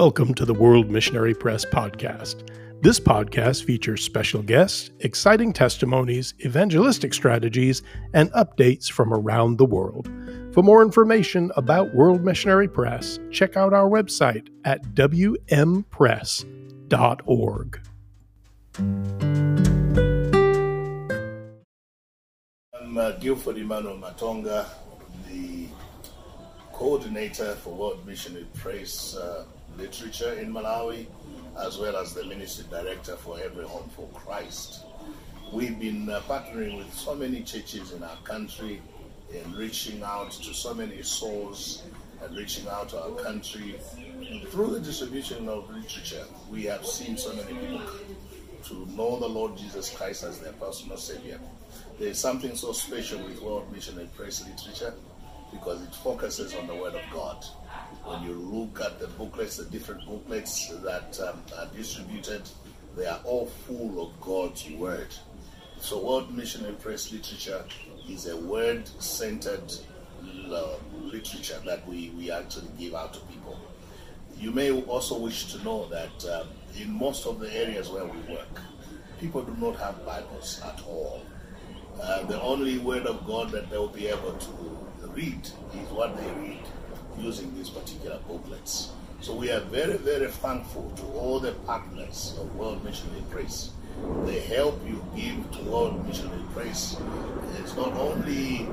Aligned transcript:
Welcome 0.00 0.32
to 0.36 0.46
the 0.46 0.54
World 0.54 0.90
Missionary 0.90 1.34
Press 1.34 1.66
podcast. 1.66 2.48
This 2.80 2.98
podcast 2.98 3.64
features 3.64 4.02
special 4.02 4.40
guests, 4.40 4.88
exciting 5.00 5.52
testimonies, 5.52 6.32
evangelistic 6.40 7.12
strategies, 7.12 7.82
and 8.14 8.32
updates 8.32 8.90
from 8.90 9.12
around 9.12 9.58
the 9.58 9.66
world. 9.66 10.10
For 10.54 10.62
more 10.62 10.80
information 10.80 11.52
about 11.54 11.94
World 11.94 12.24
Missionary 12.24 12.66
Press, 12.66 13.18
check 13.30 13.58
out 13.58 13.74
our 13.74 13.90
website 13.90 14.48
at 14.64 14.82
wmpress.org. 14.94 15.84
I'm 22.80 22.96
uh, 22.96 23.10
Guilford 23.20 23.58
Emmanuel 23.58 23.98
Matonga, 23.98 24.64
the 25.28 25.66
coordinator 26.72 27.54
for 27.56 27.74
World 27.74 28.06
Missionary 28.06 28.46
Press 28.54 29.14
uh, 29.14 29.44
Literature 29.78 30.34
in 30.34 30.52
Malawi, 30.52 31.06
as 31.58 31.78
well 31.78 31.96
as 31.96 32.14
the 32.14 32.24
ministry 32.24 32.66
director 32.70 33.16
for 33.16 33.38
Every 33.40 33.64
Home 33.64 33.88
for 33.96 34.08
Christ. 34.08 34.80
We've 35.52 35.78
been 35.78 36.08
uh, 36.08 36.20
partnering 36.28 36.78
with 36.78 36.92
so 36.94 37.14
many 37.14 37.42
churches 37.42 37.92
in 37.92 38.02
our 38.02 38.16
country 38.24 38.80
in 39.32 39.52
reaching 39.54 40.02
out 40.02 40.30
to 40.32 40.54
so 40.54 40.74
many 40.74 41.02
souls 41.02 41.82
and 42.22 42.36
reaching 42.36 42.68
out 42.68 42.90
to 42.90 43.02
our 43.02 43.10
country. 43.22 43.76
Through 44.50 44.70
the 44.74 44.80
distribution 44.80 45.48
of 45.48 45.70
literature, 45.70 46.24
we 46.50 46.64
have 46.64 46.84
seen 46.86 47.16
so 47.16 47.34
many 47.34 47.54
people 47.54 47.80
to 48.64 48.86
know 48.90 49.18
the 49.18 49.28
Lord 49.28 49.56
Jesus 49.56 49.90
Christ 49.90 50.24
as 50.24 50.38
their 50.38 50.52
personal 50.52 50.96
Savior. 50.96 51.40
There 51.98 52.08
is 52.08 52.18
something 52.18 52.54
so 52.56 52.72
special 52.72 53.18
with 53.20 53.40
World 53.40 53.72
Missionary 53.72 54.08
Press 54.16 54.46
literature 54.46 54.94
because 55.50 55.82
it 55.82 55.94
focuses 55.96 56.54
on 56.54 56.66
the 56.66 56.74
Word 56.74 56.94
of 56.94 57.02
God. 57.12 57.44
Booklets, 59.50 59.56
the 59.56 59.78
different 59.78 60.06
booklets 60.06 60.68
that 60.82 61.20
um, 61.20 61.42
are 61.58 61.66
distributed, 61.74 62.42
they 62.96 63.06
are 63.06 63.20
all 63.24 63.46
full 63.46 64.02
of 64.02 64.20
God's 64.20 64.68
Word. 64.70 65.08
So, 65.78 66.04
World 66.04 66.36
Missionary 66.36 66.74
Press 66.74 67.12
literature 67.12 67.64
is 68.08 68.26
a 68.26 68.36
word 68.36 68.86
centered 69.00 69.72
uh, 70.50 70.74
literature 71.00 71.60
that 71.64 71.86
we, 71.88 72.10
we 72.10 72.30
actually 72.30 72.68
give 72.78 72.94
out 72.94 73.14
to 73.14 73.20
people. 73.20 73.58
You 74.38 74.52
may 74.52 74.70
also 74.70 75.18
wish 75.18 75.52
to 75.52 75.64
know 75.64 75.88
that 75.88 76.24
um, 76.30 76.48
in 76.78 76.90
most 76.92 77.26
of 77.26 77.40
the 77.40 77.52
areas 77.52 77.88
where 77.88 78.04
we 78.04 78.18
work, 78.32 78.60
people 79.20 79.42
do 79.42 79.54
not 79.58 79.76
have 79.76 80.04
Bibles 80.04 80.60
at 80.64 80.80
all. 80.86 81.22
Uh, 82.00 82.24
the 82.24 82.40
only 82.40 82.78
word 82.78 83.06
of 83.06 83.26
God 83.26 83.50
that 83.50 83.70
they'll 83.70 83.88
be 83.88 84.06
able 84.06 84.32
to 84.32 85.08
read 85.14 85.44
is 85.44 85.90
what 85.90 86.16
they 86.16 86.30
read 86.40 86.62
using 87.18 87.54
these 87.54 87.70
particular 87.70 88.18
booklets. 88.28 88.92
So 89.22 89.34
we 89.34 89.50
are 89.50 89.60
very, 89.60 89.98
very 89.98 90.28
thankful 90.28 90.90
to 90.96 91.04
all 91.12 91.40
the 91.40 91.52
partners 91.68 92.34
of 92.40 92.56
World 92.56 92.82
Missionary 92.82 93.22
Press. 93.28 93.70
The 94.24 94.40
help 94.40 94.80
you 94.88 95.04
give 95.14 95.50
to 95.52 95.70
World 95.70 96.06
Missionary 96.06 96.42
Press 96.54 96.98
is 97.62 97.76
not 97.76 97.92
only 97.92 98.66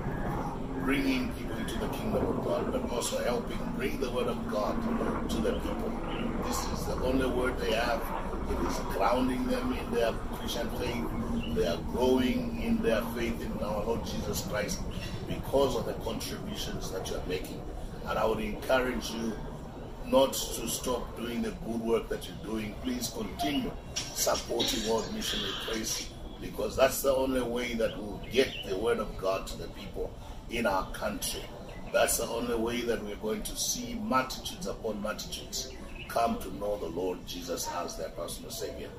bringing 0.86 1.34
people 1.34 1.58
into 1.58 1.78
the 1.80 1.90
kingdom 1.90 2.26
of 2.26 2.46
God, 2.46 2.72
but 2.72 2.90
also 2.94 3.22
helping 3.26 3.60
bring 3.76 4.00
the 4.00 4.10
word 4.10 4.28
of 4.28 4.50
God 4.50 5.30
to 5.32 5.36
the 5.36 5.52
people. 5.60 5.92
This 6.46 6.66
is 6.72 6.86
the 6.86 6.96
only 7.04 7.28
word 7.28 7.60
they 7.60 7.74
have. 7.74 8.02
It 8.50 8.68
is 8.70 8.78
grounding 8.96 9.46
them 9.48 9.74
in 9.74 9.92
their 9.92 10.14
Christian 10.40 10.70
faith. 10.80 11.56
They 11.58 11.68
are 11.68 11.82
growing 11.92 12.62
in 12.64 12.82
their 12.82 13.02
faith 13.18 13.42
in 13.42 13.52
our 13.62 13.84
Lord 13.84 14.06
Jesus 14.06 14.48
Christ 14.48 14.80
because 15.28 15.76
of 15.76 15.88
the 15.88 15.94
contributions 16.06 16.90
that 16.92 17.10
you 17.10 17.18
are 17.18 17.28
making. 17.28 17.62
And 18.06 18.18
I 18.18 18.24
would 18.24 18.40
encourage 18.40 19.12
you 19.12 19.34
not 20.10 20.34
to 20.34 20.68
stop 20.68 21.18
doing 21.18 21.42
the 21.42 21.52
good 21.52 21.82
work 21.82 22.10
that 22.10 22.28
you're 22.28 22.52
doing. 22.52 22.74
Please 22.82 23.10
continue 23.10 23.72
supporting 23.96 24.90
World 24.90 25.14
Missionary 25.14 25.52
Press 25.68 26.10
because 26.42 26.76
that's 26.76 27.02
the 27.02 27.14
only 27.14 27.42
way 27.42 27.74
that 27.74 27.98
we'll 27.98 28.22
get 28.32 28.50
the 28.68 28.78
word 28.78 29.00
of 29.00 29.18
God 29.18 29.48
to 29.48 29.58
the 29.58 29.68
people 29.70 30.12
in 30.50 30.66
our 30.66 30.90
country. 30.92 31.42
That's 31.92 32.18
the 32.18 32.28
only 32.28 32.56
way 32.56 32.82
that 32.82 33.04
we're 33.04 33.16
going 33.18 33.44
to 33.44 33.56
see 33.56 33.96
multitudes 33.96 34.68
upon 34.68 35.02
multitudes 35.02 35.72
come 36.08 36.38
to 36.40 36.54
know 36.56 36.78
the 36.78 36.88
Lord 36.88 37.26
Jesus 37.28 37.68
as 37.76 37.98
their 37.98 38.10
personal 38.10 38.52
Savior. 38.52 38.90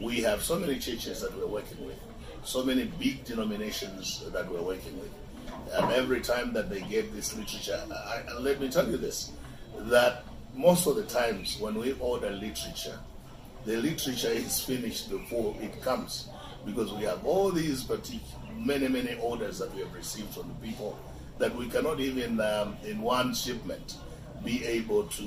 We 0.00 0.20
have 0.22 0.42
so 0.42 0.58
many 0.58 0.78
churches 0.78 1.20
that 1.22 1.36
we're 1.36 1.46
working 1.46 1.84
with, 1.86 1.98
so 2.42 2.62
many 2.62 2.84
big 2.84 3.24
denominations 3.24 4.24
that 4.32 4.50
we're 4.50 4.62
working 4.62 4.98
with. 5.00 5.10
And 5.72 5.92
every 5.92 6.20
time 6.20 6.52
that 6.52 6.70
they 6.70 6.80
get 6.82 7.14
this 7.14 7.36
literature, 7.36 7.80
I, 7.90 8.22
I, 8.28 8.38
let 8.38 8.60
me 8.60 8.68
tell 8.68 8.88
you 8.88 8.96
this 8.96 9.32
that 9.76 10.24
most 10.58 10.88
of 10.88 10.96
the 10.96 11.04
times 11.04 11.56
when 11.60 11.76
we 11.76 11.92
order 12.00 12.30
literature, 12.30 12.98
the 13.64 13.76
literature 13.76 14.28
is 14.30 14.60
finished 14.60 15.08
before 15.08 15.54
it 15.60 15.80
comes 15.82 16.28
because 16.66 16.92
we 16.94 17.04
have 17.04 17.24
all 17.24 17.52
these 17.52 17.88
many 18.56 18.88
many 18.88 19.14
orders 19.22 19.60
that 19.60 19.72
we 19.74 19.80
have 19.80 19.94
received 19.94 20.34
from 20.34 20.48
the 20.48 20.66
people 20.66 20.98
that 21.38 21.54
we 21.54 21.68
cannot 21.68 22.00
even 22.00 22.40
um, 22.40 22.76
in 22.84 23.00
one 23.00 23.32
shipment 23.32 23.98
be 24.44 24.64
able 24.64 25.04
to 25.04 25.22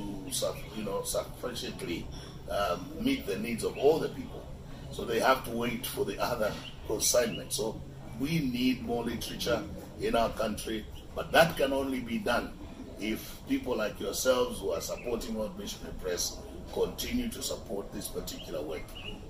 you 0.75 0.83
know 0.83 1.01
sufficiently 1.03 2.05
um, 2.49 2.85
meet 2.99 3.25
the 3.25 3.37
needs 3.39 3.63
of 3.63 3.77
all 3.77 3.99
the 3.99 4.09
people. 4.09 4.45
So 4.91 5.05
they 5.05 5.21
have 5.21 5.45
to 5.45 5.51
wait 5.51 5.85
for 5.85 6.03
the 6.03 6.21
other 6.21 6.51
consignment 6.87 7.53
so 7.53 7.79
we 8.19 8.39
need 8.39 8.83
more 8.83 9.05
literature 9.05 9.63
in 10.01 10.13
our 10.13 10.29
country 10.31 10.85
but 11.15 11.31
that 11.31 11.55
can 11.55 11.71
only 11.71 12.01
be 12.01 12.17
done 12.17 12.51
if 13.01 13.41
people 13.49 13.75
like 13.75 13.99
yourselves 13.99 14.59
who 14.59 14.71
are 14.71 14.81
supporting 14.81 15.35
World 15.35 15.57
Missionary 15.57 15.93
Press 16.01 16.37
continue 16.71 17.27
to 17.29 17.41
support 17.41 17.91
this 17.91 18.07
particular 18.07 18.61
work 18.61 18.83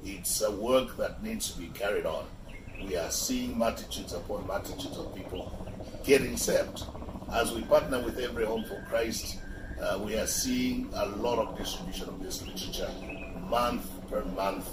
it's 0.03 0.41
a 0.41 0.51
work 0.51 0.95
that 0.97 1.23
needs 1.23 1.51
to 1.51 1.59
be 1.59 1.67
carried 1.67 2.05
on 2.05 2.25
we 2.87 2.95
are 2.97 3.11
seeing 3.11 3.57
multitudes 3.57 4.13
upon 4.13 4.45
multitudes 4.47 4.97
of 4.97 5.13
people 5.15 5.51
getting 6.03 6.35
saved. 6.37 6.83
As 7.31 7.53
we 7.53 7.61
partner 7.63 8.01
with 8.01 8.17
Every 8.17 8.45
Home 8.45 8.63
for 8.65 8.83
Christ, 8.89 9.39
uh, 9.81 9.97
we 9.99 10.15
are 10.15 10.27
seeing 10.27 10.89
a 10.93 11.05
lot 11.07 11.39
of 11.39 11.57
distribution 11.57 12.07
of 12.07 12.21
this 12.21 12.45
literature 12.45 12.89
month 13.49 13.85
per 14.09 14.23
month. 14.25 14.67